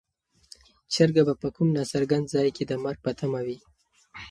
چرګه 0.93 1.23
به 1.27 1.33
په 1.41 1.47
کوم 1.55 1.67
ناڅرګند 1.77 2.25
ځای 2.33 2.49
کې 2.55 2.63
د 2.67 2.71
مرګ 2.83 2.99
په 3.05 3.11
تمه 3.19 3.41
وي. 3.45 3.57